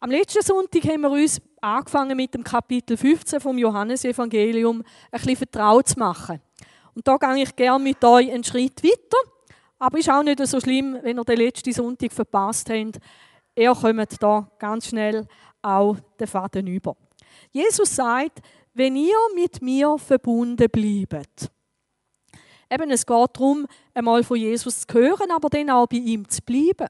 [0.00, 5.34] Am letzten Sonntag haben wir uns angefangen mit dem Kapitel 15 vom Johannesevangelium ein bisschen
[5.34, 6.40] vertraut zu machen.
[6.94, 9.16] Und da gehe ich gerne mit euch einen Schritt weiter.
[9.76, 13.00] Aber ist auch nicht so schlimm, wenn ihr den letzten Sonntag verpasst habt.
[13.56, 15.26] Ihr kommt da ganz schnell
[15.62, 16.96] auch den Faden über.
[17.50, 18.38] Jesus sagt,
[18.74, 21.50] wenn ihr mit mir verbunden bleibt.
[22.70, 26.40] Eben, es geht darum, einmal von Jesus zu hören, aber dann auch bei ihm zu
[26.42, 26.86] bleiben.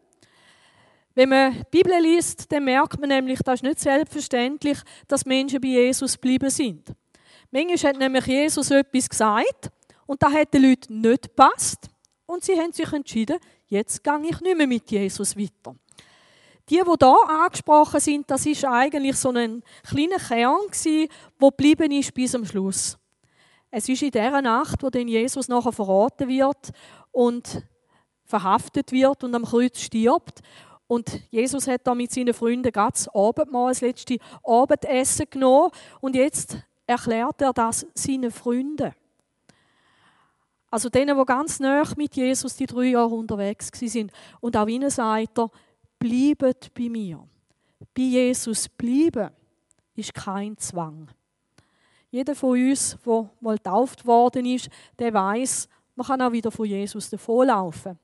[1.19, 5.61] Wenn man die Bibel liest, dann merkt man nämlich, das ist nicht selbstverständlich, dass Menschen
[5.61, 6.93] bei Jesus geblieben sind.
[7.51, 9.69] Manchmal hat nämlich Jesus etwas gesagt
[10.07, 11.91] und das hat den Leuten nicht gepasst
[12.25, 15.75] und sie haben sich entschieden, jetzt gehe ich nicht mehr mit Jesus weiter.
[16.71, 21.09] Die, die hier angesprochen sind, das ist eigentlich so ein kleiner Kern der
[21.41, 22.97] geblieben ist bis zum Schluss.
[23.73, 26.71] Es ist in dieser Nacht, wo dann Jesus nachher verraten wird
[27.11, 27.65] und
[28.25, 30.43] verhaftet wird und am Kreuz stirbt.
[30.89, 35.71] Und Jesus hat da mit seinen Freunden ganz Abendmahl, das letzte Abendessen genommen.
[36.01, 38.93] Und jetzt erklärt er das seinen Freunden.
[40.71, 44.11] Also denen, die ganz nah mit Jesus die drei Jahre unterwegs sind.
[44.41, 45.51] Und auch ihnen sagt er,
[45.99, 47.27] bleibt bei mir.
[47.95, 49.31] Bei Jesus bleiben
[49.95, 51.09] ist kein Zwang.
[52.11, 56.67] Jeder von uns, der mal getauft worden ist, der weiß, man kann auch wieder von
[56.67, 57.99] Jesus davonlaufen.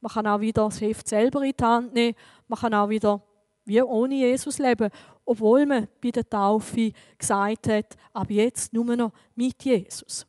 [0.00, 2.16] Man kann auch wieder das Heft selber in die Hand nehmen.
[2.48, 3.22] Man kann auch wieder
[3.64, 4.90] wie ohne Jesus leben,
[5.24, 10.26] obwohl man bei der Taufe gesagt hat, ab jetzt nur noch mit Jesus.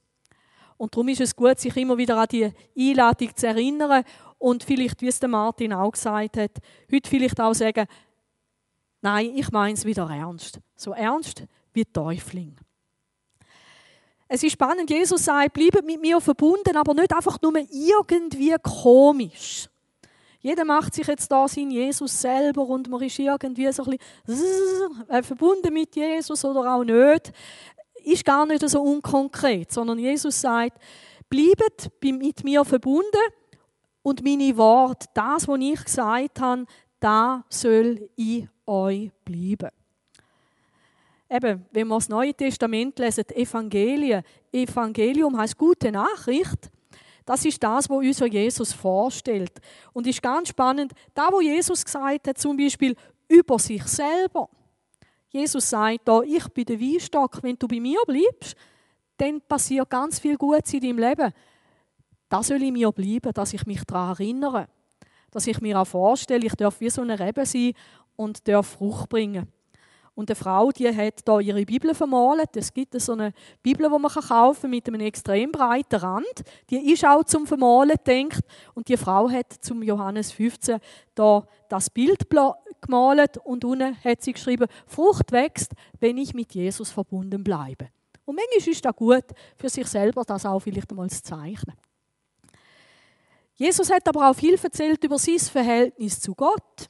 [0.77, 4.03] Und darum ist es gut, sich immer wieder an die Einladung zu erinnern
[4.37, 6.51] und vielleicht, wie es der Martin auch gesagt hat,
[6.91, 7.87] heute vielleicht auch sagen,
[9.01, 10.59] nein, ich meine es wieder ernst.
[10.75, 12.55] So ernst wie Täufling.
[14.33, 19.67] Es ist spannend, Jesus sagt, bleibt mit mir verbunden, aber nicht einfach nur irgendwie komisch.
[20.39, 25.05] Jeder macht sich jetzt da sein Jesus selber und man ist irgendwie so ein bisschen
[25.09, 27.33] äh, verbunden mit Jesus oder auch nicht.
[28.05, 30.81] Ist gar nicht so unkonkret, sondern Jesus sagt,
[31.29, 33.33] bleibt mit mir verbunden
[34.01, 36.65] und meine Worte, das, was ich gesagt habe,
[37.01, 39.71] da soll in euch bleiben.
[41.33, 44.21] Eben, wenn wir das Neue Testament lesen, Evangelien,
[44.51, 46.69] Evangelium heißt gute Nachricht.
[47.25, 49.53] Das ist das, was uns Jesus vorstellt.
[49.93, 52.97] Und ist ganz spannend, da, wo Jesus gesagt hat, zum Beispiel
[53.29, 54.49] über sich selber.
[55.29, 58.57] Jesus sagt da, ich bin der Weinstock, wenn du bei mir bleibst,
[59.15, 61.31] dann passiert ganz viel Gutes in deinem Leben.
[62.27, 64.67] Das soll in mir bleiben, dass ich mich daran erinnere.
[65.29, 67.71] Dass ich mir auch vorstelle, ich darf wie so eine Rebe sein
[68.17, 69.47] und darf Frucht bringen.
[70.13, 72.55] Und eine Frau, die hat da ihre Bibel vermalt.
[72.55, 73.31] Es gibt so eine
[73.63, 76.43] Bibel, die man kaufen kann mit einem extrem breiten Rand.
[76.69, 78.43] Die ist auch zum Vermalen gedacht.
[78.73, 80.79] Und die Frau hat zum Johannes 15
[81.15, 82.29] da das Bild
[82.81, 87.87] gemalt und unten hat sie geschrieben: Frucht wächst, wenn ich mit Jesus verbunden bleibe.
[88.25, 89.25] Und manchmal ist das gut,
[89.57, 91.75] für sich selber das auch vielleicht einmal zu zeichnen.
[93.55, 96.89] Jesus hat aber auch viel erzählt über sein Verhältnis zu Gott.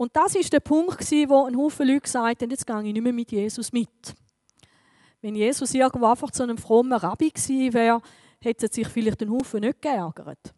[0.00, 3.02] Und das ist der Punkt, wo ein Haufen Leute gesagt haben, jetzt gehe ich nicht
[3.02, 4.14] mehr mit Jesus mit.
[5.20, 8.00] Wenn Jesus irgendwo einfach zu einem frommen Rabbi gewesen wäre,
[8.40, 10.54] hätte sich vielleicht ein Haufen nicht geärgert.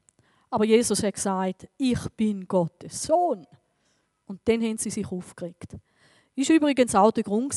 [0.48, 3.44] Aber Jesus hat gesagt, ich bin Gottes Sohn.
[4.26, 5.76] Und dann haben sie sich aufgeregt.
[6.36, 7.52] Das war übrigens auch der Grund,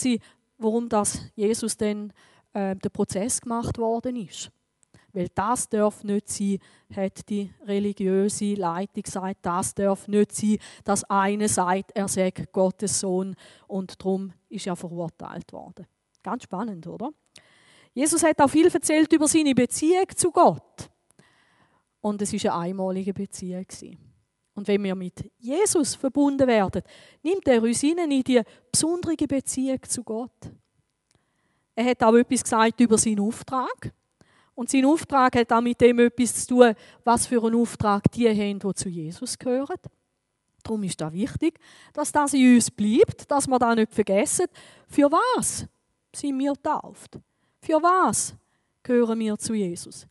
[0.57, 0.89] warum
[1.35, 2.11] Jesus dann
[2.53, 4.49] äh, der Prozess gemacht worden ist.
[5.15, 6.59] Weil das darf nicht sein,
[6.93, 12.99] hat die religiöse Leitung gesagt, das darf nicht sein, dass einer sagt, er sei Gottes
[12.99, 13.35] Sohn
[13.67, 15.87] und darum ist er verurteilt worden.
[16.21, 17.11] Ganz spannend, oder?
[17.93, 20.89] Jesus hat auch viel erzählt über seine Beziehung zu Gott.
[22.01, 23.65] Und es war eine einmalige Beziehung.
[24.53, 26.81] Und wenn wir mit Jesus verbunden werden,
[27.23, 30.51] nimmt er uns in die besondere Beziehung zu Gott.
[31.73, 33.93] Er hat auch etwas gesagt über seinen Auftrag.
[34.55, 36.73] Und sein Auftrag hat auch mit dem etwas zu tun,
[37.03, 39.75] was für einen Auftrag die haben, die zu Jesus gehören.
[40.63, 41.59] Darum ist da wichtig,
[41.93, 44.47] dass das in uns bleibt, dass wir das nicht vergessen.
[44.87, 45.67] Für was
[46.15, 47.19] sind wir getauft?
[47.61, 48.33] Für was
[48.81, 50.07] gehören wir zu Jesus?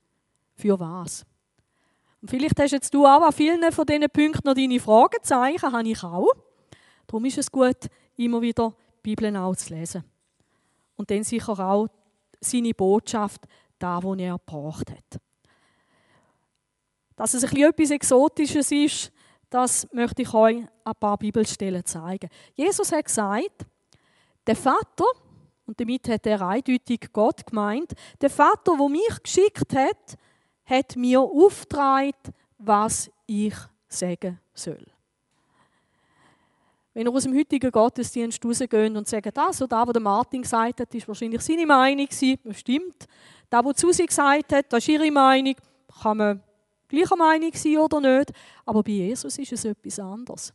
[0.55, 1.25] Für was?
[2.21, 5.89] Und vielleicht hast jetzt du auch an vielen von diesen Punkten noch deine Fragezeichen, habe
[5.89, 6.33] ich auch.
[7.07, 7.77] Darum ist es gut,
[8.17, 8.75] immer wieder
[9.05, 10.05] die Bibel auch zu lesen.
[10.97, 11.89] Und dann sicher auch
[12.41, 13.47] seine Botschaft
[13.79, 15.21] da, wo er gebracht hat.
[17.17, 19.13] Dass es etwas Exotisches ist,
[19.51, 22.29] das möchte ich euch ein paar Bibelstellen zeigen.
[22.55, 23.67] Jesus hat gesagt,
[24.47, 25.05] der Vater,
[25.67, 30.19] und damit hat er eindeutig Gott gemeint, der Vater, wo mich geschickt hat,
[30.65, 33.55] hat mir aufgetragen, was ich
[33.89, 34.85] sagen soll.
[36.95, 40.81] Wenn ihr aus dem heutigen Gottesdienst rausgeht und sagt, das oder das, was Martin gesagt
[40.81, 43.07] hat, ist wahrscheinlich seine Meinung das stimmt.
[43.51, 45.55] Das, was Susi gesagt hat, das ist ihre Meinung,
[46.03, 46.43] kann man
[46.89, 48.33] gleicher Meinung sein oder nicht.
[48.65, 50.55] Aber bei Jesus ist es etwas anderes.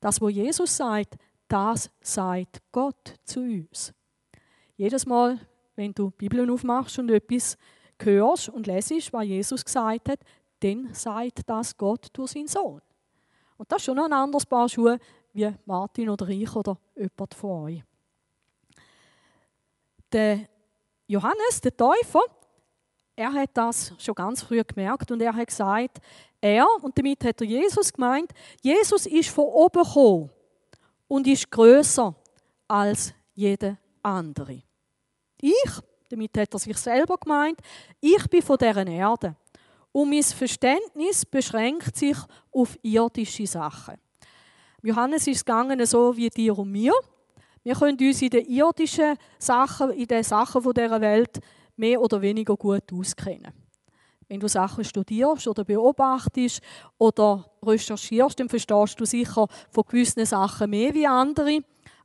[0.00, 1.16] Das, was Jesus sagt,
[1.48, 3.92] das sagt Gott zu uns.
[4.76, 5.40] Jedes Mal,
[5.74, 7.56] wenn du die Bibel aufmachst und etwas
[8.00, 10.20] hörst und lesest, was Jesus gesagt hat,
[10.60, 12.80] dann sagt das Gott durch seinen Sohn.
[13.56, 14.98] Und das ist schon ein anderes Paar Schuhe
[15.32, 17.84] wie Martin oder ich oder jemand von euch.
[20.12, 20.48] Der
[21.08, 22.20] Johannes, der Täufer,
[23.16, 25.98] er hat das schon ganz früh gemerkt und er hat gesagt,
[26.38, 30.30] er, und damit hat er Jesus gemeint, Jesus ist von oben gekommen
[31.08, 32.14] und ist größer
[32.68, 34.62] als jeder andere.
[35.40, 35.70] Ich,
[36.10, 37.58] damit hat er sich selber gemeint,
[38.00, 39.34] ich bin von deren Erde.
[39.90, 42.18] Und mein Verständnis beschränkt sich
[42.52, 43.96] auf irdische Sachen.
[44.82, 46.92] Johannes ist gegangen, so wie dir und mir.
[47.62, 51.40] Wir können uns in den irdischen Sachen, in den Sachen dieser Welt
[51.76, 53.52] mehr oder weniger gut auskennen.
[54.28, 56.60] Wenn du Sachen studierst oder beobachtest
[56.98, 61.60] oder recherchierst, dann verstehst du sicher von gewissen Sachen mehr wie andere,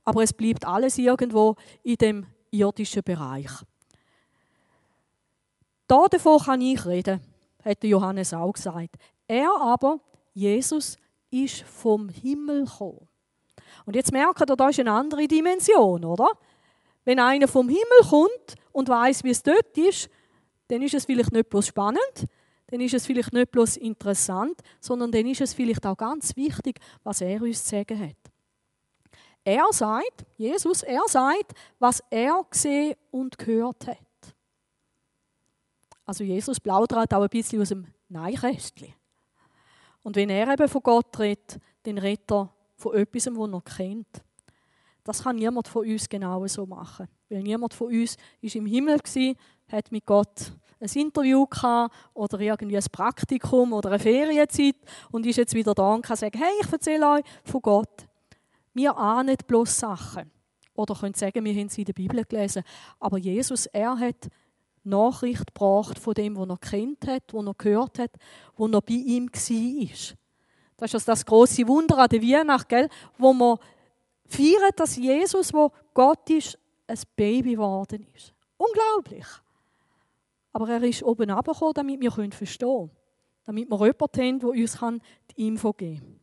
[0.06, 3.52] aber es bleibt alles irgendwo in dem irdischen Bereich.
[5.88, 7.20] Da davon kann ich reden,
[7.64, 8.96] hat Johannes auch gesagt.
[9.28, 10.00] Er aber,
[10.34, 10.98] Jesus,
[11.30, 13.08] ist vom Himmel gekommen.
[13.86, 16.28] Und jetzt merkt ihr, da ist eine andere Dimension, oder?
[17.06, 20.10] Wenn einer vom Himmel kommt und weiß, wie es dort ist,
[20.70, 22.28] dann ist es vielleicht nicht bloß spannend,
[22.68, 26.80] dann ist es vielleicht nicht bloß interessant, sondern dann ist es vielleicht auch ganz wichtig,
[27.04, 28.16] was er uns zu sagen hat.
[29.44, 33.98] Er sagt, Jesus, er sagt, was er gesehen und gehört hat.
[36.06, 38.94] Also Jesus plaudert auch ein bisschen aus dem Neinkästchen.
[40.02, 44.24] Und wenn er eben von Gott redet, dann redet er von etwas, das er kennt.
[45.04, 47.08] Das kann niemand von uns genau so machen.
[47.30, 49.36] Weil niemand von uns ist im Himmel war,
[49.68, 54.76] hat mit Gott ein Interview gehabt oder irgendwie ein Praktikum oder eine Ferienzeit
[55.12, 58.08] und ist jetzt wieder da und kann sagen, hey, ich erzähle euch von Gott.
[58.74, 60.32] Wir ahnen bloß Sachen.
[60.76, 62.64] Oder können sagen, wir haben sie in der Bibel gelesen.
[63.00, 64.30] Aber Jesus, er hat
[64.84, 68.12] Nachricht gebracht von dem, was er kennt hat, was er gehört hat,
[68.58, 70.18] was er bei ihm war.
[70.84, 72.90] Das ist also das große Wunder an der Weihnacht, gell?
[73.18, 73.58] wo man
[74.26, 78.34] feiern, dass Jesus, wo Gott ist, ein Baby geworden ist.
[78.58, 79.26] Unglaublich.
[80.52, 82.92] Aber er ist oben abgekommen, damit wir verstehen können.
[83.46, 84.80] Damit wir jemanden haben, der uns
[85.32, 86.20] die Info geben kann.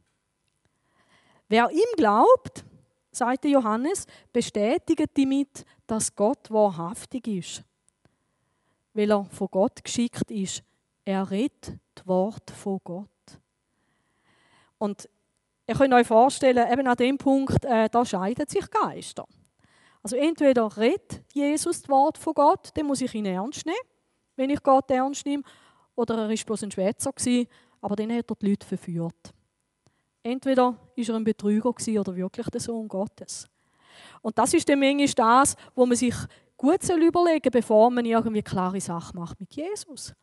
[1.48, 2.62] Wer ihm glaubt,
[3.10, 7.64] sagte Johannes, bestätigt damit, dass Gott wahrhaftig ist.
[8.92, 10.62] Weil er von Gott geschickt ist.
[11.06, 13.08] Er redet das Wort von Gott.
[14.80, 15.08] Und
[15.70, 19.24] Ihr könnt euch vorstellen, eben an dem Punkt, äh, da scheiden sich Geister.
[20.02, 23.78] Also entweder redet Jesus das Wort von Gott, dann muss ich ihn ernst nehmen,
[24.34, 25.44] wenn ich Gott ernst nehme,
[25.94, 27.12] oder er war bloß ein Schwätzer,
[27.80, 29.32] aber dann hat er die Leute verführt.
[30.24, 33.46] Entweder war er ein Betrüger oder wirklich der Sohn Gottes.
[34.22, 36.16] Und das ist dann manchmal das, wo man sich
[36.56, 37.12] gut überlegen
[37.44, 40.14] soll, bevor man irgendwie klare Sachen macht mit Jesus.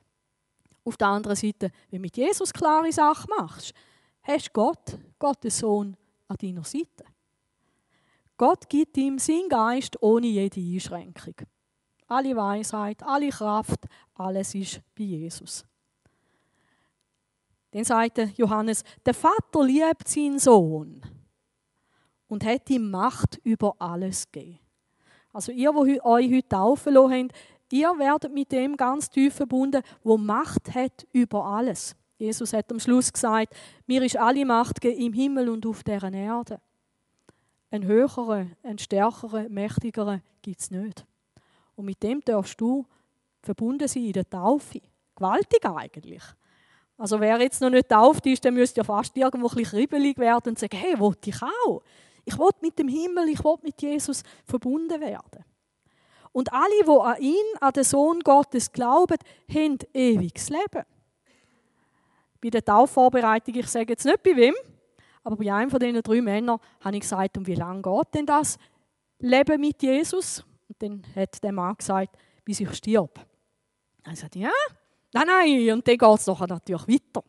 [0.84, 3.74] Auf der anderen Seite, wenn du mit Jesus klare Sachen machst,
[4.28, 5.96] hast Gott, Gottes Sohn,
[6.28, 7.06] an deiner Seite.
[8.36, 11.36] Gott gibt ihm seinen Geist ohne jede Einschränkung.
[12.08, 15.66] Alle Weisheit, alle Kraft, alles ist bei Jesus.
[17.72, 21.02] Dann sagte Johannes, der Vater liebt seinen Sohn
[22.28, 24.60] und hat ihm Macht über alles gegeben.
[25.34, 27.34] Also ihr, die euch heute taufen habt,
[27.72, 31.96] ihr werdet mit dem ganz tief verbunden, wo Macht hat über alles.
[32.18, 33.54] Jesus hat am Schluss gesagt,
[33.86, 36.60] mir ist alle Macht im Himmel und auf deren Erde.
[37.70, 41.06] Ein höherer, ein stärkerer, mächtigerer gibt es nicht.
[41.76, 42.86] Und mit dem darfst du
[43.42, 44.82] verbunden sein in der Taufe.
[45.16, 46.24] Gewaltig eigentlich.
[46.98, 50.18] Also wer jetzt noch nicht tauft ist, der müsste ja fast irgendwo ein bisschen kribbelig
[50.18, 51.84] werden und sagen, hey, wollte ich auch.
[52.26, 55.46] Ich will mit dem Himmel, ich will mit Jesus verbunden werden.
[56.32, 59.18] Und alle, die an ihn, an den Sohn Gottes glauben,
[59.54, 60.84] haben ewiges Leben
[62.42, 64.54] bei der Taufvorbereitung, ich sage jetzt nicht bei wem,
[65.24, 68.26] aber bei einem von diesen drei Männern habe ich gesagt, um wie lange geht denn
[68.26, 68.58] das
[69.20, 70.44] Leben mit Jesus?
[70.68, 73.20] Und dann hat der Mann gesagt, bis ich stirb.
[74.04, 74.52] Dann sagte ja,
[75.14, 77.24] nein, nein, und dann geht es natürlich weiter.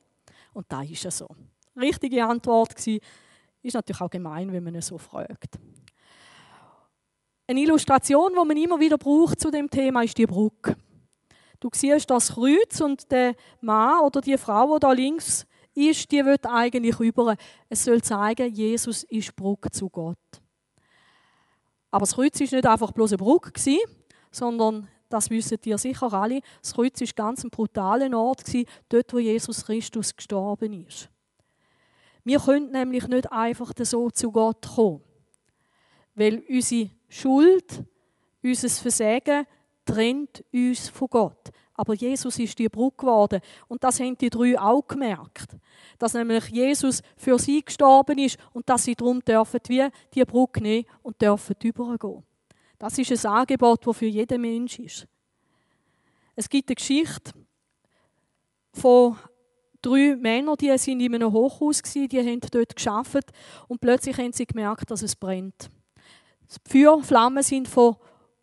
[0.52, 1.28] Und da ist es so.
[1.76, 2.98] Richtige Antwort war,
[3.62, 5.58] ist natürlich auch gemein, wenn man es so fragt.
[7.46, 10.76] Eine Illustration, die man immer wieder braucht zu dem Thema, ist die Brücke.
[11.60, 16.24] Du siehst das Kreuz und der Mann oder die Frau, die da links ist, die
[16.24, 17.36] wird eigentlich über.
[17.68, 20.18] Es soll zeigen, Jesus ist Brücke zu Gott.
[21.90, 23.52] Aber das Kreuz ist nicht einfach bloß eine Brücke
[24.30, 26.40] sondern das wissen ihr sicher alle.
[26.60, 28.44] Das Kreuz ist ganz ein brutaler Ort
[28.88, 31.08] dort, wo Jesus Christus gestorben ist.
[32.24, 35.00] Wir können nämlich nicht einfach so zu Gott kommen,
[36.14, 37.84] weil unsere Schuld,
[38.42, 39.46] unser Versagen
[39.88, 41.50] trennt uns von Gott.
[41.74, 43.40] Aber Jesus ist die Brücke geworden.
[43.68, 45.56] Und das haben die drei auch gemerkt.
[45.98, 50.60] Dass nämlich Jesus für sie gestorben ist und dass sie darum dürfen, wie die Brücke
[50.60, 52.24] nehmen und dürfen übergehen.
[52.78, 55.06] Das ist ein Angebot, das für jeden Mensch ist.
[56.34, 57.32] Es gibt eine Geschichte
[58.72, 59.16] von
[59.82, 63.32] drei Männern, die sind in einem Hochhaus waren, die haben dort geschafft
[63.68, 65.70] und plötzlich haben sie gemerkt, dass es brennt.
[66.66, 67.96] Die Feuerflammen sind von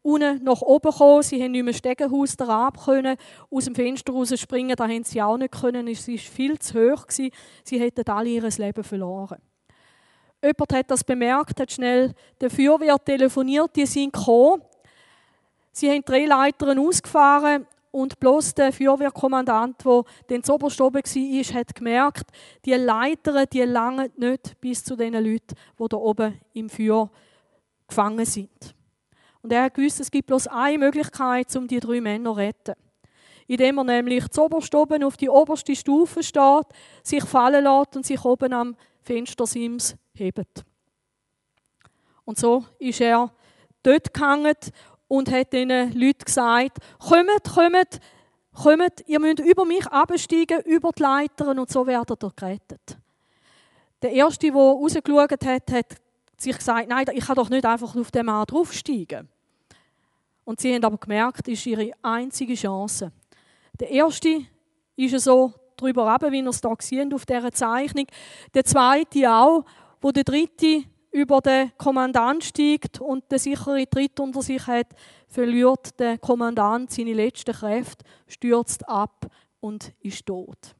[0.05, 1.23] unten nach oben gekommen.
[1.23, 3.17] Sie haben nicht mehr Stegenhaus ab können,
[3.49, 4.75] aus dem Fenster raus springen.
[4.75, 5.87] Da haben sie auch nicht können.
[5.87, 7.07] Es war viel zu hoch.
[7.07, 7.31] Gewesen.
[7.63, 9.39] Sie hätten alle ihr Leben verloren.
[10.43, 13.75] Jemand hat das bemerkt, hat schnell der Feuerwehr telefoniert.
[13.75, 14.61] Die sind gekommen.
[15.71, 19.83] Sie haben drei Leitern ausgefahren und bloß der Feuerwehrkommandant,
[20.29, 22.29] der zu oberst oben war, hat gemerkt,
[22.63, 27.09] die Leitern, die langen nicht bis zu den Leuten, die da oben im Feuer
[27.87, 28.75] gefangen sind.
[29.45, 32.73] Und er hat gewusst, es gibt bloß eine Möglichkeit, um die drei Männer zu retten.
[33.45, 36.65] Indem er nämlich zu oberst oben auf die oberste Stufe steht,
[37.03, 40.65] sich fallen lässt und sich oben am Fenstersims hebt.
[42.23, 43.31] Und so ist er
[43.83, 44.55] dort gehangen
[45.07, 47.99] und hat den Leuten gesagt, kommt, kommt,
[48.51, 52.97] kommt, ihr müsst über mich absteigen, über die Leitern und so werdet ihr gerettet.
[54.01, 55.95] Der Erste, der rausgeschaut hat, hat
[56.35, 59.29] sich gesagt, nein, ich kann doch nicht einfach auf den Mann draufsteigen.
[60.45, 63.11] Und sie haben aber gemerkt, das ist ihre einzige Chance.
[63.79, 64.45] Der erste
[64.95, 68.05] ist so drüber runter, wie ihr es hier seht auf dieser Zeichnung.
[68.53, 69.65] Der zweite auch,
[69.99, 74.87] wo der dritte über den Kommandant steigt und der sichere Tritt unter sich hat,
[75.27, 79.25] verliert der Kommandant seine letzten Kräfte, stürzt ab
[79.59, 80.75] und ist tot.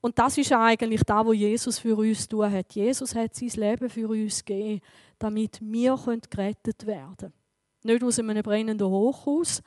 [0.00, 2.74] Und das ist eigentlich da, wo Jesus für uns tun hat.
[2.74, 4.80] Jesus hat sein Leben für uns gegeben,
[5.18, 5.98] damit wir
[6.30, 7.39] gerettet werden können.
[7.82, 9.62] Nicht aus einem brennenden Hochhaus,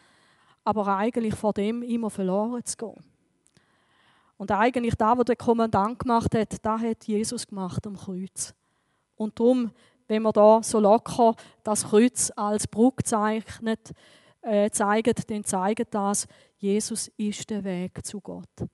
[0.63, 3.03] aber eigentlich vor dem immer verloren zu gehen.
[4.37, 8.53] Und eigentlich da, was der Kommandant gemacht hat, da hat Jesus gemacht am Kreuz.
[9.15, 9.71] Und darum,
[10.07, 13.91] wenn wir da so locker das Kreuz als Brücke zeichnet,
[14.41, 16.27] äh, zeigen, dann zeigt das,
[16.57, 18.67] Jesus ist der Weg zu Gott.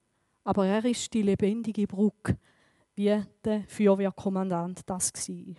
[0.44, 2.38] Aber er ist die lebendige Brücke,
[2.96, 5.56] wie der Feuerwehrkommandant das war.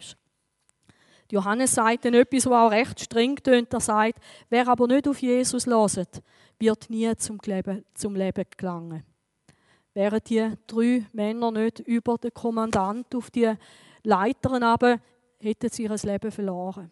[1.30, 3.72] Johannes sagt dann etwas, was auch recht streng tönt.
[3.72, 4.18] Er sagt,
[4.48, 6.22] wer aber nicht auf Jesus loset,
[6.58, 9.04] wird nie zum Leben, zum Leben gelangen.
[9.94, 13.52] Wären die drei Männer nicht über den Kommandant auf die
[14.02, 15.00] Leitern aber
[15.38, 16.90] hätten sie ihr Leben verloren.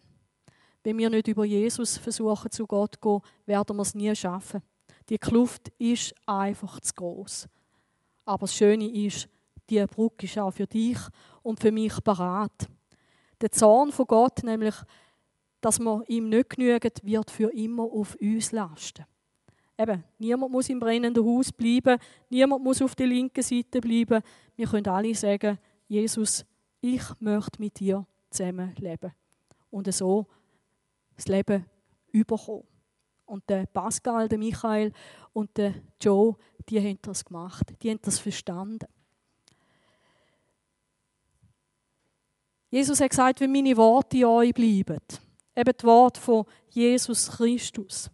[0.83, 4.61] Wenn wir nicht über Jesus versuchen, zu Gott zu gehen, werden wir es nie schaffen.
[5.09, 7.47] Die Kluft ist einfach zu groß.
[8.25, 9.27] Aber das Schöne ist,
[9.69, 10.97] die Brücke ist auch für dich
[11.41, 12.69] und für mich parat.
[13.41, 14.75] Der Zorn von Gott, nämlich,
[15.61, 19.05] dass wir ihm nicht genügen, wird für immer auf uns lasten.
[19.77, 24.21] Eben, niemand muss im brennenden Haus bleiben, niemand muss auf der linken Seite bleiben.
[24.55, 26.45] Wir können alle sagen, Jesus,
[26.81, 29.13] ich möchte mit dir zusammen leben.
[29.71, 30.27] Und so
[31.15, 31.65] das Leben
[32.11, 32.63] überkommen.
[33.25, 34.91] Und der Pascal, der Michael
[35.33, 36.35] und der Joe,
[36.67, 37.73] die haben das gemacht.
[37.81, 38.87] Die haben das verstanden.
[42.69, 44.99] Jesus hat gesagt, wenn meine Worte in euch bleiben,
[45.55, 48.09] eben die Worte von Jesus Christus,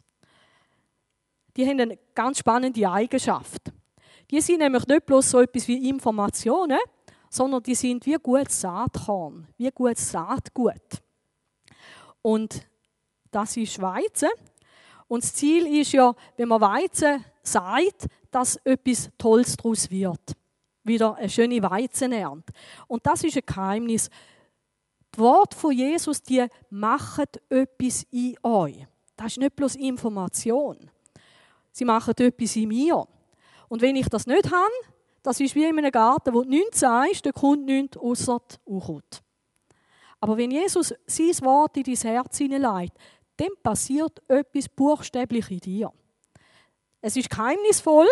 [1.55, 3.71] die haben eine ganz spannende Eigenschaft.
[4.29, 6.79] Die sind nämlich nicht bloß so etwas wie Informationen,
[7.29, 11.01] sondern die sind wie gutes Saatkorn, wie gutes Saatgut.
[12.21, 12.65] Und
[13.29, 14.29] das ist Weizen.
[15.07, 20.33] Und das Ziel ist ja, wenn man Weizen sagt, dass etwas Tolles daraus wird.
[20.83, 22.53] Wieder eine schöne Weizenernte.
[22.87, 24.09] Und das ist ein Geheimnis.
[25.15, 28.85] Die Worte von Jesus, die machen etwas in euch.
[29.15, 30.91] Das ist nicht bloß Information.
[31.71, 33.07] Sie machen etwas in mir.
[33.69, 34.71] Und wenn ich das nicht habe,
[35.23, 39.21] das ist wie in einem Garten, wo du nichts sagst, der kommt nichts außer Unkraut.
[40.19, 42.93] Aber wenn Jesus sein Wort in dein Herz hineinlegt,
[43.37, 45.93] dann passiert etwas buchstäblich in dir.
[47.01, 48.07] Es ist geheimnisvoll.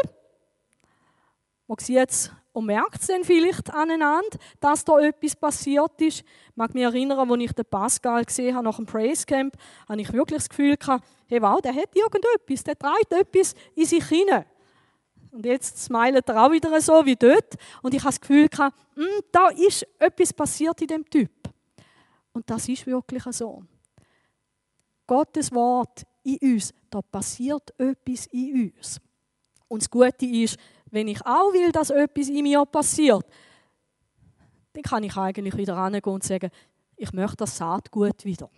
[1.68, 6.20] Man sieht es und merkt es dann vielleicht aneinander, dass da etwas passiert ist.
[6.20, 9.56] Ich mag mich erinnern, als ich den Pascal gesehen habe nach dem Praise Camp,
[9.90, 13.86] habe ich wirklich das Gefühl gehabt, hey wow, der hat irgendetwas, der trägt etwas in
[13.86, 14.46] sich hinein.
[15.32, 17.56] Und jetzt smilet er auch wieder so wie dort.
[17.82, 21.32] Und ich habe das Gefühl, gehabt, hm, da ist etwas passiert in dem Typ.
[22.34, 23.64] Und das ist wirklich so.
[25.08, 29.02] Gottes Wort in uns, da passiert etwas in uns.
[29.68, 30.58] Und das Gute ist,
[30.94, 33.26] wenn ich auch will, dass etwas in mir passiert,
[34.74, 36.52] dann kann ich eigentlich wieder rangehen und sagen,
[36.96, 38.50] ich möchte das Saatgut wieder.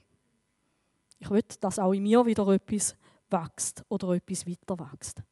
[1.17, 2.97] Ich will, dass auch in mir wieder etwas
[3.29, 5.23] wächst oder etwas weiter wächst.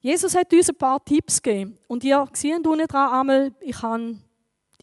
[0.00, 1.78] Jesus hat uns ein paar Tipps gegeben.
[1.86, 4.16] Und ihr seht unten dran einmal, ich habe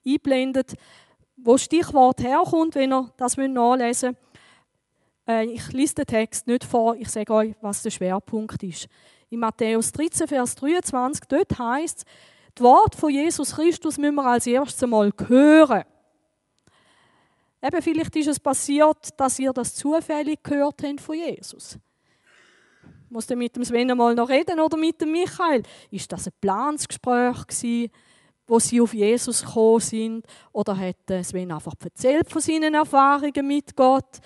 [0.06, 0.76] eingeblendet,
[1.36, 4.16] wo das Stichwort herkommt, wenn ihr das nachlesen
[5.26, 5.48] wollt.
[5.50, 8.88] Äh, ich lese den Text nicht vor, ich sage euch, was der Schwerpunkt ist.
[9.30, 12.06] In Matthäus 13, Vers 23, dort heißt es,
[12.54, 15.84] das Wort von Jesus Christus müssen wir als erstes einmal hören.
[17.62, 21.78] Eben, vielleicht ist es passiert, dass ihr das zufällig gehört habt von Jesus.
[23.10, 25.64] Muss der mit dem Sven einmal noch reden oder mit dem Michael?
[25.90, 27.92] Ist das ein Plansgespräch gewesen,
[28.48, 30.26] wo sie auf Jesus gekommen sind?
[30.52, 34.20] Oder hat Sven einfach erzählt von seinen Erfahrungen mit Gott?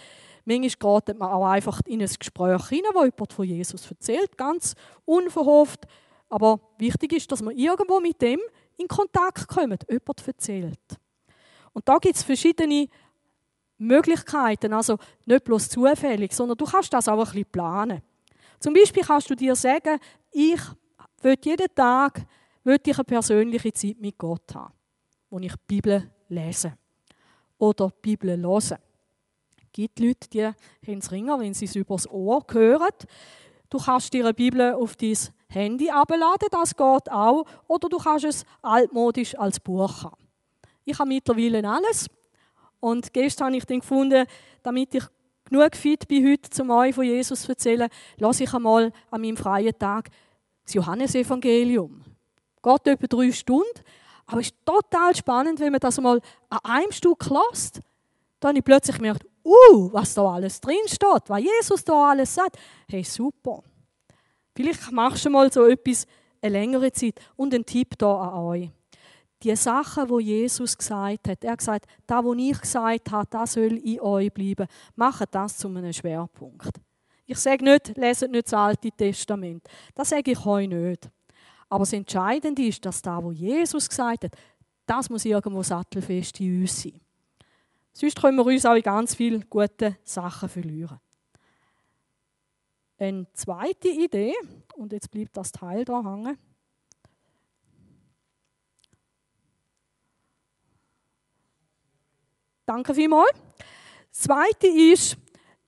[0.50, 4.74] Manchmal gerät man auch einfach in ein Gespräch hinein, wo jemand von Jesus erzählt, ganz
[5.06, 5.86] unverhofft.
[6.27, 8.39] Aber wichtig ist, dass man irgendwo mit dem
[8.77, 10.79] in Kontakt kommt, jemand erzählt.
[11.72, 12.88] Und da gibt es verschiedene
[13.77, 18.01] Möglichkeiten, also nicht bloß zufällig, sondern du kannst das auch ein bisschen planen.
[18.60, 20.00] Zum Beispiel kannst du dir sagen,
[20.32, 20.60] ich
[21.22, 22.25] will jeden Tag
[22.63, 24.74] will ich eine persönliche Zeit mit Gott haben,
[25.29, 26.74] wo ich die Bibel lese
[27.60, 28.79] oder die Bibel höre.
[29.72, 32.88] Gibt Leute, die haben es Ringer, wenn sie es übers Ohr hören.
[33.70, 37.46] Du kannst dir Bibel auf dein Handy abladen, das geht auch.
[37.68, 40.16] Oder du kannst es altmodisch als Buch haben.
[40.86, 42.08] Ich habe mittlerweile alles.
[42.80, 44.26] Und gestern habe ich dann gefunden,
[44.64, 45.04] damit ich
[45.46, 49.38] genug fit bin heute, um euch von Jesus zu erzählen, lasse ich einmal an meinem
[49.38, 50.10] freien Tag
[50.64, 52.04] das Johannesevangelium.
[52.62, 53.82] Geht etwa drei Stunden,
[54.26, 57.82] aber es ist total spannend, wenn man das mal an einem Stück lässt.
[58.40, 62.33] Dann habe ich plötzlich gemerkt, uh, was da alles drin steht, was Jesus da alles
[62.33, 62.57] sagt.
[62.88, 63.64] Hey, super.
[64.55, 66.05] Vielleicht machst du mal so etwas
[66.42, 67.20] eine längere Zeit.
[67.35, 68.70] Und ein Tipp da an euch
[69.42, 71.44] die Sachen, wo Jesus gesagt hat.
[71.44, 74.68] Er hat gesagt, da, wo ich gesagt habe, das soll in euch bleiben.
[74.96, 76.72] Macht das zu einem Schwerpunkt.
[77.25, 79.64] Ich sage nicht, leset nicht das Alte Testament.
[79.94, 81.09] Das sage ich euch nicht.
[81.70, 84.35] Aber das Entscheidende ist, dass da, wo Jesus gesagt hat,
[84.85, 87.00] das muss irgendwo sattelfest in uns sein.
[87.94, 91.00] Sonst können wir uns auch in ganz viele gute Sachen verlieren.
[92.98, 94.34] Eine zweite Idee,
[94.75, 96.38] und jetzt bleibt das Teil da hängen.
[102.66, 103.32] Danke vielmals.
[104.12, 105.18] Zweite ist,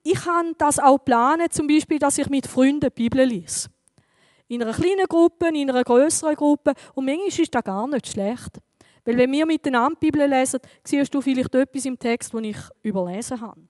[0.04, 3.70] ich kann das auch planen, zum Beispiel, dass ich mit Freunden die Bibel lese.
[4.48, 6.74] In einer kleinen Gruppe, in einer größeren Gruppe.
[6.94, 8.60] Und manchmal ist das gar nicht schlecht.
[9.04, 12.58] Weil wenn wir miteinander die Bibel lesen, siehst du vielleicht etwas im Text, das ich
[12.84, 13.62] überlesen habe.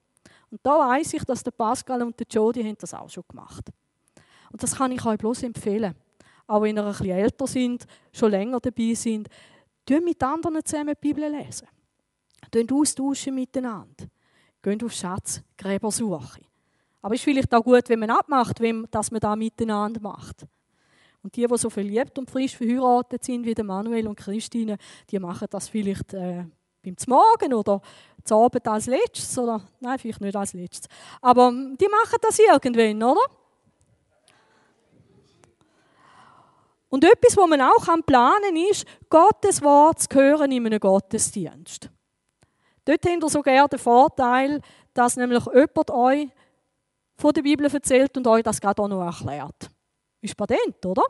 [0.49, 4.23] Und da weiß ich, dass der Pascal und der Jody das auch schon gemacht haben.
[4.51, 5.95] Und das kann ich euch bloß empfehlen.
[6.47, 9.29] Auch wenn ihr ein bisschen älter sind, schon länger dabei sind,
[9.89, 11.67] mit anderen zusammen die Bibel lesen
[12.71, 14.05] austauschen miteinander.
[14.61, 16.41] Gehen auf Schatzgräbersuche.
[17.01, 18.59] Aber es ist vielleicht auch gut, wenn man abmacht,
[18.91, 20.45] dass man das miteinander macht.
[21.23, 24.77] Und die, die so verliebt und frisch verheiratet sind wie Manuel und Christine,
[25.09, 26.45] die machen das vielleicht äh,
[26.83, 27.81] beim Morgen oder
[28.23, 29.37] zu Abend als letztes.
[29.37, 30.87] Oder, nein, vielleicht nicht als letztes.
[31.21, 33.21] Aber ähm, die machen das irgendwann, oder?
[36.89, 41.89] Und etwas, was man auch planen kann, ist, Gottes Wort zu hören in einem Gottesdienst.
[42.83, 44.61] Dort habt ihr sogar den Vorteil,
[44.93, 46.27] dass nämlich jemand euch
[47.15, 49.69] von der Bibel erzählt und euch das gerade auch noch erklärt.
[50.21, 51.03] Ist patent, oder?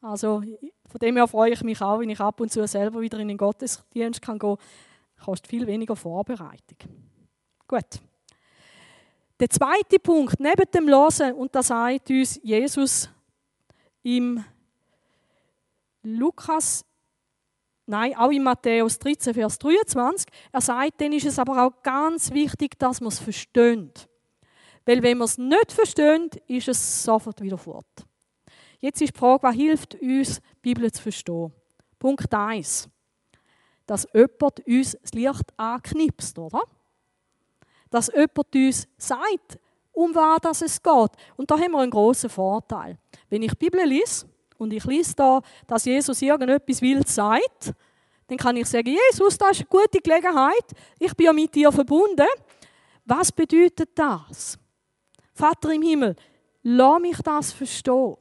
[0.00, 0.42] Also
[0.86, 3.28] von dem her freue ich mich auch, wenn ich ab und zu selber wieder in
[3.28, 5.24] den Gottesdienst kann gehen kann.
[5.24, 6.78] Kostet viel weniger Vorbereitung.
[7.66, 8.00] Gut.
[9.40, 13.08] Der zweite Punkt, neben dem Losen, und das sagt uns Jesus
[14.02, 14.44] im
[16.02, 16.84] Lukas
[17.90, 20.26] Nein, auch in Matthäus 13, Vers 23.
[20.52, 24.07] Er sagt, dann ist es aber auch ganz wichtig, dass man es versteht.
[24.88, 28.06] Weil wenn man es nicht versteht, ist es sofort wieder fort.
[28.80, 31.52] Jetzt ist die Frage, was hilft uns, die Bibel zu verstehen?
[31.98, 32.88] Punkt 1.
[33.84, 36.62] Dass jemand uns das Licht anknipst, oder?
[37.90, 39.58] Dass jemand uns sagt,
[39.92, 41.10] um was es geht.
[41.36, 42.96] Und da haben wir einen großen Vorteil.
[43.28, 47.74] Wenn ich die Bibel lese, und ich lese da, dass Jesus irgendetwas wild sagt,
[48.26, 51.70] dann kann ich sagen, Jesus, das ist eine gute Gelegenheit, ich bin ja mit dir
[51.70, 52.26] verbunden.
[53.04, 54.58] Was bedeutet das?
[55.38, 56.16] Vater im Himmel,
[56.62, 58.16] lass mich das verstehen.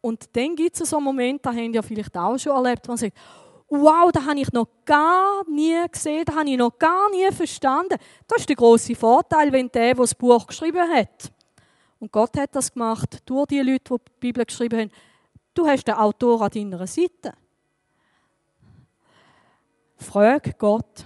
[0.00, 2.92] Und dann gibt es so einen Moment, da haben ja vielleicht auch schon erlebt, wo
[2.92, 3.16] man sagt,
[3.68, 7.96] wow, das habe ich noch gar nie gesehen, das habe ich noch gar nie verstanden.
[8.28, 11.32] Das ist der große Vorteil, wenn der, der das Buch geschrieben hat,
[11.98, 14.90] und Gott hat das gemacht, durch die Leute, die die Bibel geschrieben haben,
[15.54, 17.32] du hast den Autor an deiner Seite.
[19.96, 21.04] Frag Gott.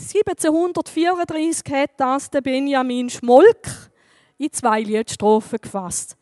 [0.00, 3.90] 1734 hat das der Benjamin Schmolk
[4.38, 6.16] in zwei Liedstrophen gefasst.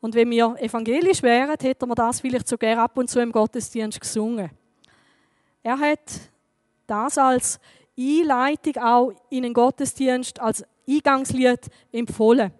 [0.00, 4.00] Und wenn wir evangelisch wären, hätten wir das vielleicht sogar ab und zu im Gottesdienst
[4.00, 4.50] gesungen.
[5.62, 6.30] Er hat
[6.86, 7.58] das als
[7.98, 12.52] Einleitung auch in den Gottesdienst, als Eingangslied empfohlen.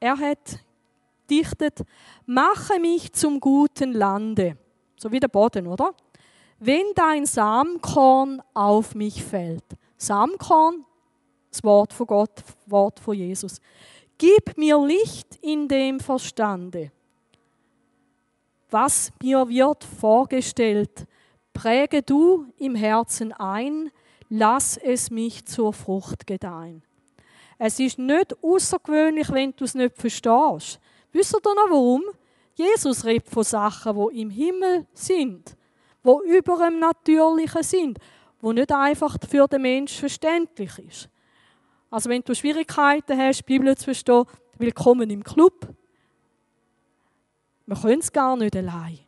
[0.00, 0.60] Er hat
[1.28, 1.82] dichtet,
[2.24, 4.56] mache mich zum guten Lande.
[4.96, 5.94] So wie der Boden, oder?
[6.58, 9.64] Wenn dein Samenkorn auf mich fällt.
[9.96, 10.84] Samenkorn,
[11.50, 13.60] das Wort von Gott, das Wort von Jesus.
[14.18, 16.90] Gib mir Licht in dem Verstande.
[18.70, 21.06] Was mir wird vorgestellt,
[21.54, 23.90] präge du im Herzen ein,
[24.28, 26.82] lass es mich zur Frucht gedeihen.
[27.58, 30.80] Es ist nicht außergewöhnlich, wenn du es nicht verstehst.
[31.12, 32.02] Wisst ihr noch warum?
[32.54, 35.56] Jesus redet von Sachen, wo im Himmel sind,
[36.08, 37.98] wo über dem Natürlichen sind,
[38.40, 41.10] wo nicht einfach für den Menschen verständlich ist.
[41.90, 44.24] Also wenn du Schwierigkeiten hast, die Bibel zu verstehen,
[44.56, 45.68] willkommen im Club.
[47.66, 49.00] Wir können es gar nicht allein.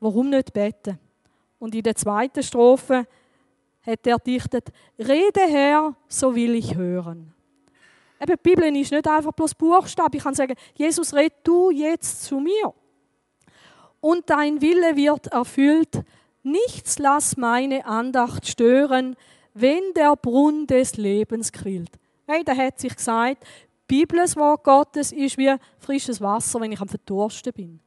[0.00, 0.98] Warum nicht beten?
[1.58, 3.06] Und in der zweiten Strophe
[3.82, 7.34] hat er dichtet: Rede Herr, so will ich hören.
[8.18, 10.16] Eben, die Bibel ist nicht einfach bloß Buchstabe.
[10.16, 12.72] Ich kann sagen, Jesus, red du jetzt zu mir.
[14.00, 16.02] Und dein Wille wird erfüllt.
[16.44, 19.16] Nichts lass meine Andacht stören,
[19.52, 21.90] wenn der Brunnen des Lebens quillt.
[22.26, 23.44] Hey, da hat sich gesagt,
[23.90, 27.80] die Bibel, das Wort Gottes, ist wie frisches Wasser, wenn ich am Verdursten bin.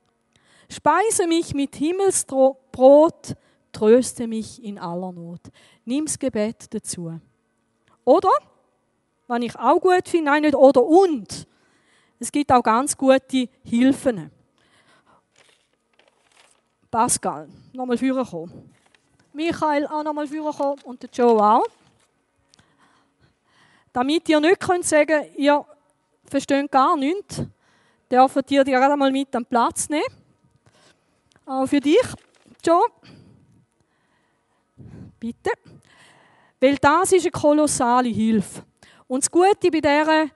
[0.70, 3.36] Speise mich mit Himmelsbrot,
[3.72, 5.42] tröste mich in aller Not.
[5.86, 7.20] Nimm das Gebet dazu.
[8.04, 8.30] Oder?
[9.28, 11.48] was ich auch gut finde, nein, nicht oder und.
[12.20, 14.32] Es gibt auch ganz gute Hilfen.
[16.98, 18.74] Pascal, nochmal führen kommen.
[19.32, 21.64] Michael auch nochmal führen kommen und der Joe auch.
[23.94, 25.64] Damit ihr nicht könnt sagen, ihr
[26.26, 27.44] versteht gar nichts,
[28.10, 30.08] dürft ihr dir gerade mal mit am Platz nehmen.
[31.46, 32.02] Auch für dich,
[32.66, 32.88] Joe.
[35.20, 35.52] Bitte.
[36.60, 38.64] Weil das ist eine kolossale Hilfe.
[39.08, 40.30] Und das Gute bei dieser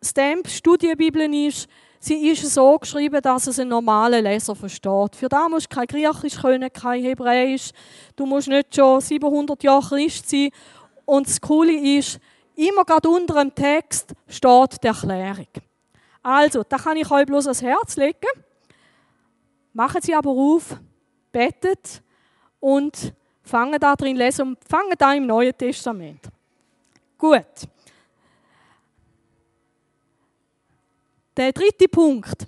[0.00, 1.68] Stamp-Studienbibel ist,
[2.04, 5.16] sie ist so geschrieben, dass es ein normaler Leser versteht.
[5.16, 7.70] Für da musst du kein Griechisch können, kein Hebräisch.
[8.14, 10.50] Du musst nicht schon 700 Jahre Christ sein.
[11.04, 12.18] Und das Coole ist,
[12.56, 15.48] immer gerade unter dem Text steht die Erklärung.
[16.22, 18.16] Also, da kann ich euch bloß ans Herz legen.
[19.72, 20.76] Machen Sie aber auf,
[21.32, 22.02] betet
[22.60, 23.12] und
[23.42, 26.20] fangen da drin lesen und fangen da im Neuen Testament.
[27.18, 27.68] Gut.
[31.36, 32.46] Der dritte Punkt.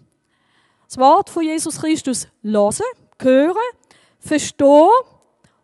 [0.87, 2.87] Das Wort von Jesus Christus hören,
[3.20, 3.57] hören,
[4.20, 4.88] verstehen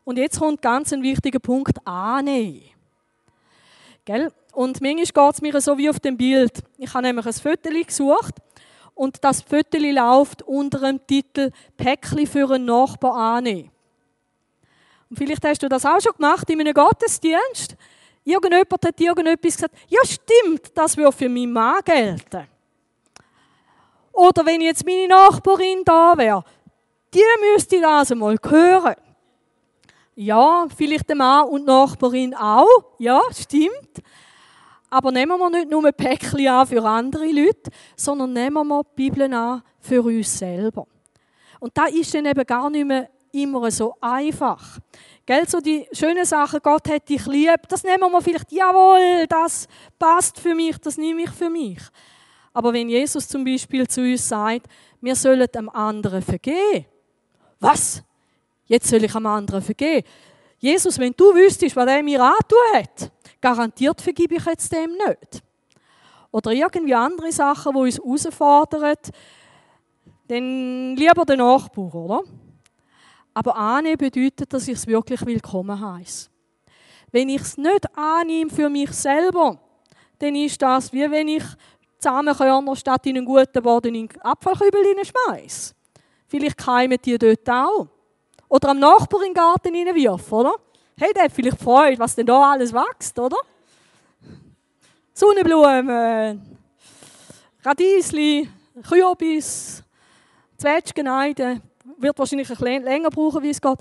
[0.04, 2.62] und jetzt kommt ganz ein wichtiger Punkt, annehmen.
[4.04, 4.32] Gell?
[4.52, 6.62] Und manchmal geht es mir so wie auf dem Bild.
[6.76, 8.34] Ich habe nämlich ein Foto gesucht
[8.94, 13.70] und das Foto läuft unter dem Titel Päckli für einen Nachbar annehmen.
[15.08, 17.76] Und vielleicht hast du das auch schon gemacht in einem Gottesdienst.
[18.24, 22.48] Irgendjemand hat irgendetwas gesagt, ja stimmt, das würde für meinen Mann gelten.
[24.12, 26.44] Oder wenn jetzt meine Nachbarin da wäre,
[27.14, 27.22] die
[27.52, 28.94] müsste das einmal hören.
[30.14, 32.66] Ja, vielleicht der Mann und die Nachbarin auch.
[32.98, 34.02] Ja, stimmt.
[34.90, 38.88] Aber nehmen wir nicht nur ein Päckchen an für andere Leute, sondern nehmen wir die
[38.94, 40.86] Bibel an für uns selber.
[41.60, 44.78] Und da ist dann eben gar nicht mehr immer so einfach.
[45.24, 49.66] Gell, so die schönen Sachen, Gott hat dich lieb, das nehmen wir vielleicht, jawohl, das
[49.98, 51.78] passt für mich, das nehme ich für mich.
[52.52, 54.66] Aber wenn Jesus zum Beispiel zu uns sagt,
[55.00, 56.86] wir sollen dem anderen vergehen.
[57.58, 58.02] Was?
[58.66, 60.04] Jetzt soll ich am anderen vergehen.
[60.58, 63.10] Jesus, wenn du wüsstest, was er mir antun hat,
[63.40, 65.42] garantiert vergib ich jetzt dem nicht.
[66.30, 68.96] Oder irgendwie andere Sachen, die uns herausfordern,
[70.28, 72.22] dann lieber den Nachbar, oder?
[73.34, 76.30] Aber annehmen bedeutet, dass ich es wirklich willkommen heiße.
[77.10, 79.58] Wenn ich es nicht annehme für mich selber,
[80.18, 81.44] dann ist das, wie wenn ich
[82.02, 85.74] Samenkörner statt in einen guten Boden in den Abfallkübel schmeiße.
[86.26, 87.88] Vielleicht keimen die dort auch.
[88.48, 90.54] Oder am Nachbar in den Garten hineinwerfen, oder?
[90.98, 93.36] Hey, der hat vielleicht Freude, was denn da alles wächst, oder?
[95.14, 96.56] Sonnenblumen,
[97.62, 98.48] Radiesli,
[98.88, 99.82] Kürbis,
[100.56, 101.60] Zwetschgeneide,
[101.98, 103.78] wird wahrscheinlich ein bisschen länger brauchen, wie es geht.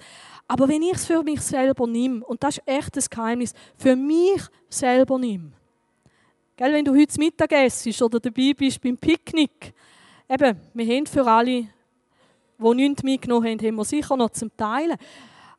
[0.47, 3.95] Aber wenn ich es für mich selber nehme, und das ist echt das Geheimnis, für
[3.95, 5.53] mich selber nehme,
[6.61, 9.73] Gell, wenn du heute Mittag essst oder dabei bist beim Picknick,
[10.29, 11.67] eben, wir haben für alle,
[12.59, 14.95] die nichts mitgenommen haben, haben wir sicher noch zum Teilen.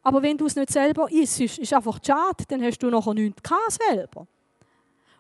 [0.01, 3.51] Aber wenn du es nicht selber isst, ist einfach schade, dann hast du nachher nichts
[3.91, 4.29] selber.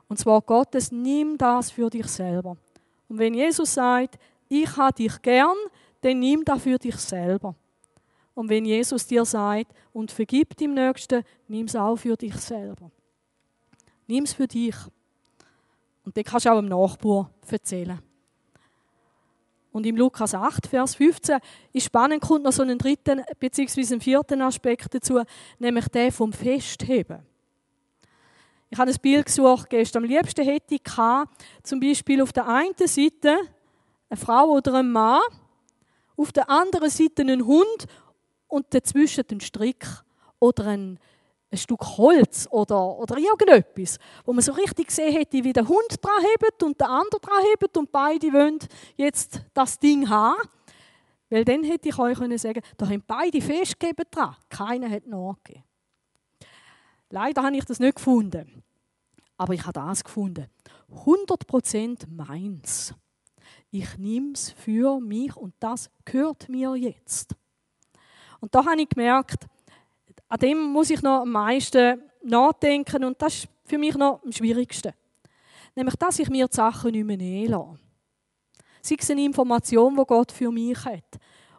[0.06, 2.56] Und zwar Gottes, nimm das für dich selber.
[3.08, 5.56] Und wenn Jesus sagt, ich habe dich gern,
[6.02, 7.56] dann nimm das für dich selber.
[8.34, 12.88] Und wenn Jesus dir sagt, und vergib dem Nächsten, nimm es auch für dich selber.
[14.06, 14.76] Nimm es für dich.
[16.04, 18.00] Und das kannst du auch dem Nachbar erzählen.
[19.72, 21.38] Und im Lukas 8, Vers 15
[21.72, 23.92] ist spannend, kommt noch so einen dritten bzw.
[23.92, 25.22] einen vierten Aspekt dazu,
[25.58, 27.20] nämlich der vom Festheben.
[28.68, 30.04] Ich habe ein Bild gesucht gestern.
[30.04, 33.36] Am liebsten hätte ich gehabt, zum Beispiel auf der einen Seite
[34.08, 35.20] eine Frau oder ein Mann,
[36.16, 37.86] auf der anderen Seite einen Hund
[38.48, 39.86] und dazwischen einen Strick
[40.38, 40.98] oder ein,
[41.52, 45.98] ein Stück Holz oder, oder irgendetwas, wo man so richtig gesehen hätte, wie der Hund
[46.00, 48.58] dran hebt und der andere dran hebt und beide wollen
[48.96, 50.40] jetzt das Ding haben.
[51.28, 54.36] Weil dann hätte ich euch können sagen da haben beide festgegeben dran.
[54.48, 55.64] Keiner hat nachgegeben.
[57.10, 58.62] Leider habe ich das nicht gefunden.
[59.36, 60.46] Aber ich habe das gefunden.
[60.90, 62.94] 100% meins.
[63.70, 67.34] Ich nehme es für mich und das gehört mir jetzt.
[68.40, 69.46] Und da habe ich gemerkt,
[70.32, 74.32] an dem muss ich noch am meisten nachdenken und das ist für mich noch am
[74.32, 74.94] schwierigsten.
[75.74, 77.78] Nämlich, dass ich mir die Sachen nicht mehr nehmen lasse.
[78.80, 81.04] Sei es eine Information, die Gott für mich hat.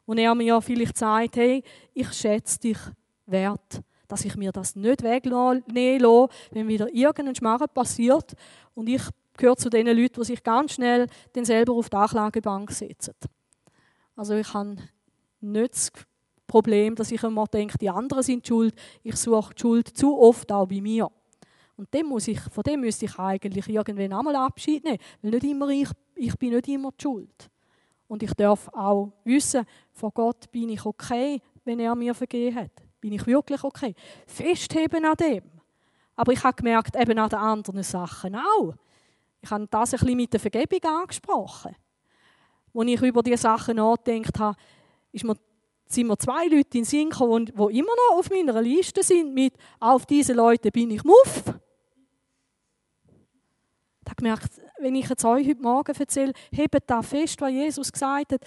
[0.07, 2.79] Und er mir vielleicht sagt, hey, ich schätze dich
[3.27, 5.63] wert, dass ich mir das nicht wegnehmen
[5.99, 8.33] lasse, wenn wieder irgendein Schmarrn passiert
[8.73, 9.03] und ich
[9.37, 13.13] gehöre zu den Leuten, die sich ganz schnell dann selber auf die Anklagebank setzen.
[14.15, 14.77] Also ich habe
[15.41, 15.91] nicht
[16.53, 18.75] Problem, dass ich immer denke, die anderen sind schuld.
[19.01, 21.09] Ich suche die Schuld zu oft auch bei mir.
[21.75, 24.99] Und dem muss ich, von dem müsste ich eigentlich irgendwann einmal Abschied nehmen.
[25.23, 27.49] Weil nicht immer ich, ich bin nicht immer die Schuld.
[28.07, 32.83] Und ich darf auch wissen, vor Gott bin ich okay, wenn er mir vergeben hat.
[33.01, 33.95] Bin ich wirklich okay?
[34.27, 35.41] Festheben an dem.
[36.15, 38.75] Aber ich habe gemerkt, eben an den anderen Sachen auch.
[39.41, 41.75] Ich habe das ein bisschen mit der Vergebung angesprochen.
[42.75, 44.57] Als ich über diese Sachen nachgedacht habe,
[45.11, 45.35] ist mir
[45.93, 49.53] sind mir zwei Leute in Sinn gekommen, die immer noch auf meiner Liste sind mit
[49.79, 51.43] «Auf diese Leute bin ich muff».
[54.05, 57.91] Ich habe gemerkt, wenn ich jetzt euch heute Morgen erzähle, hebt da fest, was Jesus
[57.91, 58.41] gesagt hat,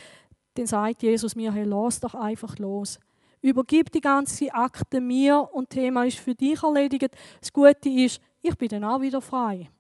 [0.55, 2.99] dann sagt Jesus mir, hey, lass doch einfach los.
[3.41, 7.15] Übergib die ganze Akte mir und das Thema ist für dich erledigt.
[7.41, 9.71] Das Gute ist, ich bin dann auch wieder frei.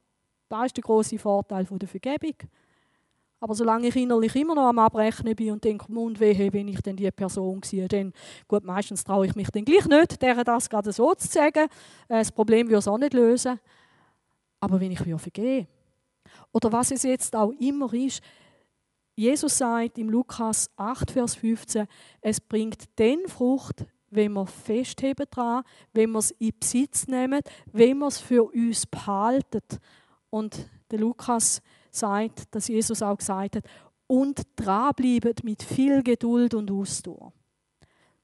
[0.48, 2.36] Das ist der große Vorteil der Vergebung.
[3.38, 6.80] Aber solange ich innerlich immer noch am Abrechnen bin und denke, Mund wehe, wenn ich
[6.80, 8.12] denn die Person sehe, dann,
[8.48, 11.64] gut, meistens traue ich mich dann gleich nicht, der das gerade so zu sagen.
[12.08, 13.60] Äh, das Problem würde es auch nicht lösen.
[14.60, 15.66] Aber wenn ich wieder vergehe,
[16.52, 18.22] oder was es jetzt auch immer ist,
[19.14, 21.86] Jesus sagt im Lukas 8, Vers 15,
[22.20, 27.40] es bringt den Frucht, wenn wir festheben dran, wenn wir es in Besitz nehmen,
[27.72, 29.62] wenn wir es für uns behalten.
[30.30, 31.62] Und der Lukas
[31.96, 33.64] sagt, dass Jesus auch gesagt hat,
[34.06, 37.32] und dranbleiben mit viel Geduld und Ausdauer.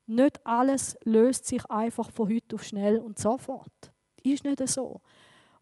[0.06, 3.92] Nicht alles löst sich einfach von heute auf schnell und sofort.
[4.22, 5.00] Ist nicht so.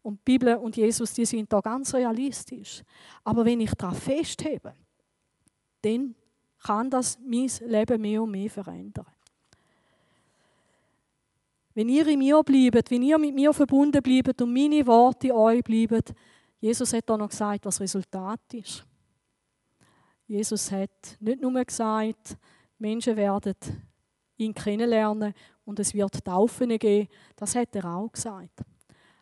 [0.02, 2.82] Und die Bibel und Jesus, die sind da ganz realistisch.
[3.24, 4.74] Aber wenn ich daran festhebe,
[5.82, 6.14] dann
[6.62, 9.06] kann das mein Leben mehr und mehr verändern.
[11.74, 15.62] Wenn ihr in mir bleibt, wenn ihr mit mir verbunden bleibt und meine Worte euch
[15.62, 16.02] bleiben,
[16.60, 18.86] Jesus hat auch noch gesagt, was das Resultat ist.
[20.26, 22.36] Jesus hat nicht nur gesagt,
[22.78, 23.56] Menschen werden
[24.36, 27.08] ihn kennenlernen und es wird Taufen geben.
[27.34, 28.60] Das hat er auch gesagt.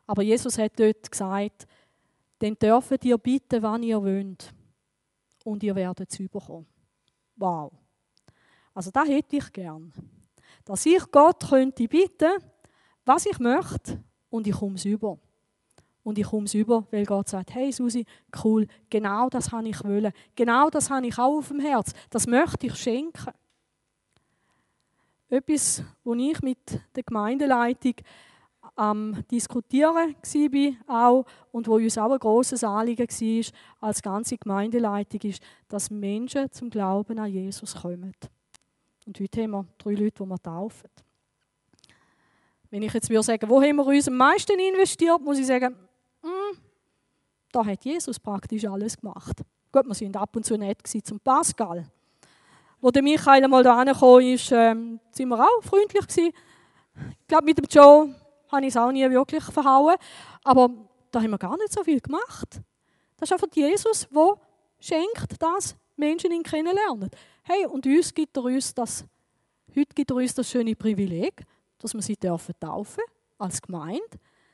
[0.06, 1.66] Aber Jesus hat dort gesagt,
[2.40, 4.52] dann dürfen ihr bitten, wann ihr wollt.
[5.44, 6.66] Und ihr werdet es überkommen.
[7.36, 7.72] Wow.
[8.74, 9.92] Also da hätte ich gern.
[10.64, 12.32] Dass ich Gott könnte bitten,
[13.04, 15.18] was ich möchte, und ich komme es über
[16.08, 18.06] und ich komme es über, weil Gott sagt, hey Susi,
[18.42, 20.10] cool, genau das habe ich wollen.
[20.34, 21.92] Genau das habe ich auch auf dem Herz.
[22.08, 23.30] Das möchte ich schenken.
[25.28, 27.92] Etwas, wo ich mit der Gemeindeleitung
[28.74, 33.52] am Diskutieren war auch, und wo uns auch ein grosses Anliegen war
[33.86, 38.14] als ganze Gemeindeleitung, ist, dass Menschen zum Glauben an Jesus kommen.
[39.04, 40.88] Und heute haben wir drei Leute, die wir taufen.
[42.70, 45.76] Wenn ich jetzt würde sagen, wo haben wir uns am meisten investiert, muss ich sagen,
[47.52, 49.42] da hat Jesus praktisch alles gemacht.
[49.72, 51.86] Gut, wir sind ab und zu nett zum Pascal.
[52.80, 56.32] Wo der Michael einmal da angekommen ist, ähm, sind wir auch freundlich gewesen.
[57.20, 58.14] Ich glaube, mit dem Joe
[58.50, 59.96] habe ich es auch nie wirklich verhauen.
[60.44, 60.70] Aber
[61.10, 62.60] da haben wir gar nicht so viel gemacht.
[63.16, 64.34] Das ist einfach Jesus, der
[64.78, 67.10] schenkt, dass Menschen ihn kennenlernen.
[67.42, 69.04] Hey, und uns gibt er uns das,
[69.74, 71.42] heute gibt er uns das schöne Privileg,
[71.78, 73.02] dass wir sie dürfen taufen
[73.38, 74.02] als Gemeinde,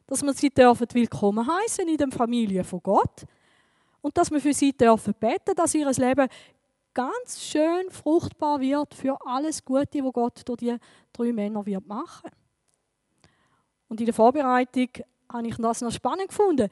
[0.06, 3.24] dass wir sie dürfen willkommen heißen in der Familie von Gott
[4.02, 6.28] und dass wir für sie dürfen beten, dass ihr Leben
[6.92, 10.76] ganz schön fruchtbar wird für alles Gute, was Gott durch die
[11.12, 12.30] drei Männer wird machen.
[13.88, 14.88] Und in der Vorbereitung
[15.32, 16.68] habe ich das noch spannend gefunden.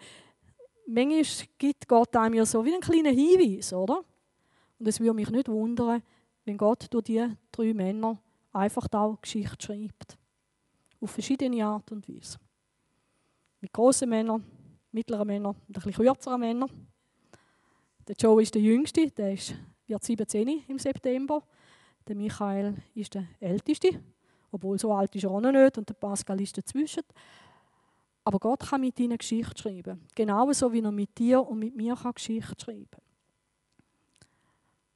[0.87, 4.05] Manchmal gibt Gott einem ja so wie einen kleinen Hinweis, oder?
[4.79, 6.03] Und es würde mich nicht wundern,
[6.45, 8.19] wenn Gott durch die drei Männer
[8.53, 10.19] einfach da Geschichte schreibt.
[11.01, 12.39] Auf verschiedene Art und Weise.
[13.63, 14.45] Mit grossen Männern,
[14.91, 16.69] mittleren Männern und ein bisschen kürzeren Männern.
[18.09, 19.55] Der Joe ist der Jüngste, der ist,
[19.87, 21.45] wird 17 im September.
[22.09, 24.03] Der Michael ist der Älteste,
[24.51, 27.05] obwohl so alt ist er auch noch nicht und der Pascal ist dazwischen.
[28.25, 30.01] Aber Gott kann mit ihnen Geschichte schreiben.
[30.13, 33.01] Genauso wie er mit dir und mit mir kann Geschichte schreiben kann.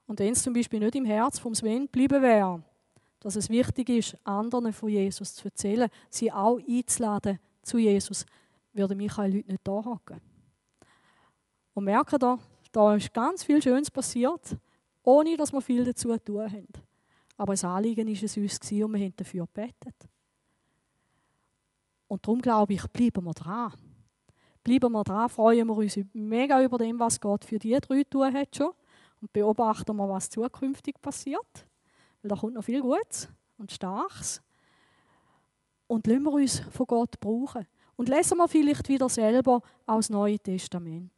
[0.08, 2.64] Und wenn es zum Beispiel nicht im Herz vom Sven bleiben wäre,
[3.20, 8.26] dass es wichtig ist, anderen von Jesus zu erzählen, sie auch einzuladen zu Jesus,
[8.76, 10.20] würde Michael heute nicht da hocken.
[11.74, 12.38] Und merken da,
[12.72, 14.56] da ist ganz viel Schönes passiert,
[15.02, 16.68] ohne dass wir viel dazu zu tun haben.
[17.36, 20.08] Aber das Anliegen war es uns und wir haben dafür gebetet.
[22.08, 23.72] Und darum glaube ich, bleiben wir dran.
[24.62, 28.32] Bleiben wir dran, freuen wir uns mega über dem, was Gott für die drei tun
[28.32, 28.72] hat schon
[29.20, 31.66] und beobachten wir, was zukünftig passiert.
[32.22, 34.42] Weil da kommt noch viel Gutes und Starkes.
[35.86, 37.66] Und lassen wir uns von Gott brauchen.
[37.96, 41.12] Und lesen wir vielleicht wieder selber aus dem Neuen Testament.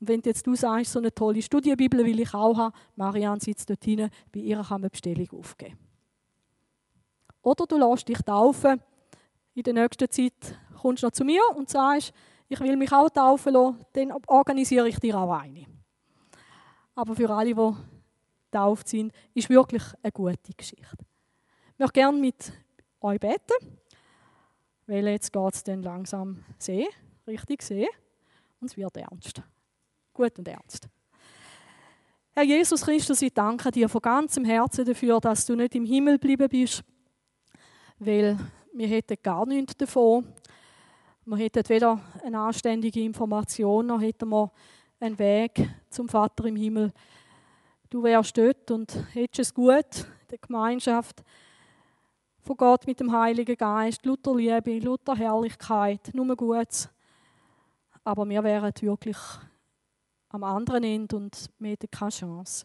[0.00, 3.68] Und wenn jetzt du sagst, so eine tolle Studienbibel will ich auch haben, Marianne sitzt
[3.68, 5.78] dort hinten, bei ihr kann man Bestellung aufgeben.
[7.42, 8.80] Oder du lässt dich taufen.
[9.54, 12.12] In der nächsten Zeit kommst du noch zu mir und sagst,
[12.48, 15.66] ich will mich auch taufen lassen, dann organisiere ich dir auch eine
[16.96, 17.72] aber für alle, die
[18.50, 21.04] getauft sind, ist wirklich eine gute Geschichte.
[21.74, 22.52] Ich möchte gerne mit
[23.00, 23.78] euch beten,
[24.86, 26.88] weil jetzt geht es dann langsam sehen,
[27.26, 27.88] richtig sehen,
[28.60, 29.42] und es wird ernst.
[30.12, 30.88] Gut und ernst.
[32.32, 36.14] Herr Jesus Christus, ich danke dir von ganzem Herzen dafür, dass du nicht im Himmel
[36.14, 36.84] geblieben bist,
[37.98, 38.38] weil
[38.74, 40.26] wir hätten gar nichts davon.
[41.24, 44.52] Wir hätten weder eine anständige Information, noch hätten wir
[45.00, 46.92] einen Weg zum Vater im Himmel.
[47.88, 51.22] Du wärst dort und hättest es gut, die Gemeinschaft
[52.46, 56.88] von Gott mit dem Heiligen Geist, Luther Liebe, Luther Herrlichkeit, nur Gutes.
[58.04, 59.16] Aber wir wären wirklich
[60.28, 62.64] am anderen Ende und wir hätten keine Chance.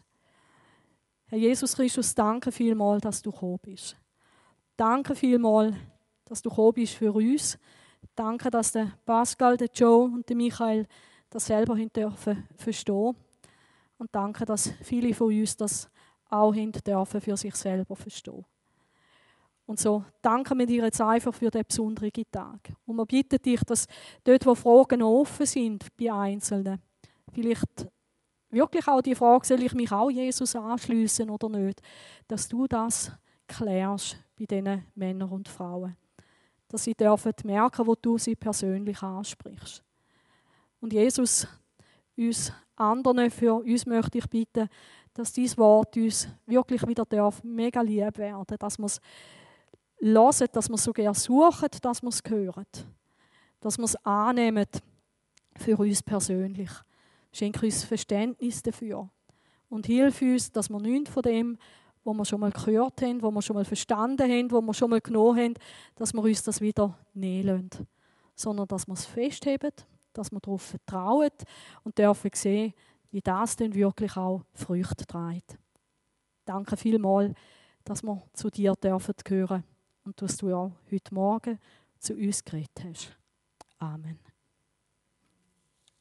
[1.26, 3.96] Herr Jesus Christus, danke vielmals, dass du gekommen bist.
[4.76, 5.74] Danke vielmals,
[6.26, 7.58] dass du gekommen bist für uns.
[8.14, 10.86] Danke, dass der Pascal, der Joe und der Michael
[11.28, 13.16] das selber dürfen verstehen.
[13.98, 15.90] Und danke, dass viele von uns das
[16.30, 18.44] auch dürfen für sich selber verstehen.
[19.72, 22.74] Und so danken wir dir jetzt einfach für den besonderen Tag.
[22.84, 23.86] Und wir bitten dich, dass
[24.22, 26.78] dort, wo Fragen offen sind bei Einzelnen,
[27.32, 27.88] vielleicht
[28.50, 31.80] wirklich auch die Frage, soll ich mich auch Jesus anschließen oder nicht,
[32.28, 33.12] dass du das
[33.46, 35.96] klärst bei diesen Männern und Frauen.
[36.68, 39.82] Dass sie dürfen merken, wo du sie persönlich ansprichst.
[40.82, 41.46] Und Jesus,
[42.14, 44.68] uns anderen, für uns möchte ich bitten,
[45.14, 49.00] dass dieses Wort uns wirklich wieder darf, mega lieb werden, dass wir es
[50.02, 52.66] hören, dass wir es sogar suchen, dass wir es hören,
[53.60, 54.66] dass wir es annehmen
[55.56, 56.70] für uns persönlich.
[57.32, 59.08] Schenke uns Verständnis dafür
[59.68, 61.58] und hilf uns, dass wir nichts von dem,
[62.04, 64.90] was wir schon mal gehört haben, was wir schon mal verstanden haben, was wir schon
[64.90, 65.54] mal genommen haben,
[65.94, 67.86] dass wir uns das wieder nehmen lassen,
[68.34, 69.72] sondern dass wir es festheben
[70.12, 71.30] dass wir darauf vertrauen
[71.84, 72.74] und dürfen sehen,
[73.10, 75.58] wie das denn wirklich auch Früchte trägt.
[76.44, 77.34] Danke vielmals,
[77.84, 79.64] dass wir zu dir dürfen gehören
[80.04, 81.58] und dass du ja heute Morgen
[81.98, 83.16] zu uns geredet hast.
[83.78, 84.18] Amen.